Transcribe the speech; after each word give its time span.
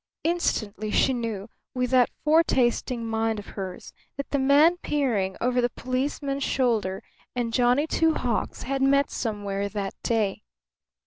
Instantly 0.23 0.89
she 0.89 1.13
knew, 1.13 1.47
with 1.75 1.91
that 1.91 2.09
foretasting 2.25 3.05
mind 3.05 3.37
of 3.37 3.45
hers, 3.45 3.93
that 4.17 4.27
the 4.31 4.39
man 4.39 4.77
peering 4.77 5.37
over 5.39 5.61
the 5.61 5.69
policeman's 5.69 6.43
shoulder 6.43 7.03
and 7.35 7.53
Johnny 7.53 7.85
Two 7.85 8.15
Hawks 8.15 8.63
had 8.63 8.81
met 8.81 9.11
somewhere 9.11 9.69
that 9.69 9.93
day. 10.01 10.41